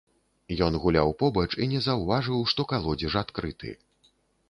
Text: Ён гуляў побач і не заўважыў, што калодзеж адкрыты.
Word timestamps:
Ён 0.67 0.77
гуляў 0.85 1.13
побач 1.21 1.45
і 1.65 1.69
не 1.75 1.83
заўважыў, 1.89 2.43
што 2.55 2.61
калодзеж 2.75 3.13
адкрыты. 3.25 3.69